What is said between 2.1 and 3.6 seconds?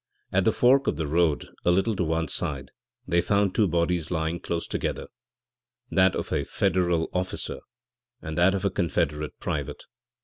side, they found